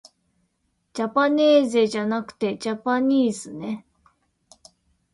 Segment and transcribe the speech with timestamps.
[0.93, 3.85] じゃぱねーぜじゃなくてじゃぱにーずね